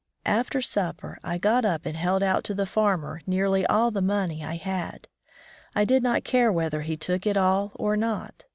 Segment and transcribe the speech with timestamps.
[0.25, 4.43] After supper I got up and held out to the farmer nearly all the money
[4.43, 5.07] I had.
[5.75, 8.45] I did not care whether he took it all or not.